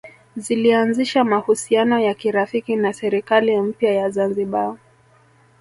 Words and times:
Zilianzisha 0.37 1.23
mahusiano 1.23 1.99
ya 1.99 2.13
kirafiki 2.13 2.75
na 2.75 2.93
serikali 2.93 3.61
mpya 3.61 3.91
ya 3.93 4.09
Zanzibar 4.09 4.75